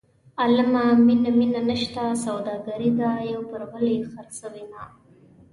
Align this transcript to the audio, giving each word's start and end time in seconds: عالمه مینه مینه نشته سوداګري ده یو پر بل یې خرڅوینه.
عالمه 0.39 0.83
مینه 1.05 1.31
مینه 1.39 1.61
نشته 1.69 2.03
سوداګري 2.25 2.89
ده 2.99 3.09
یو 3.33 3.41
پر 3.49 3.61
بل 3.71 3.83
یې 3.93 3.99
خرڅوینه. 4.11 4.83